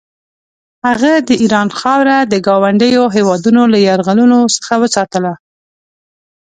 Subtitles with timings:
[0.87, 5.33] هغه د ایران خاوره د ګاونډیو هېوادونو له یرغلونو څخه وساتله.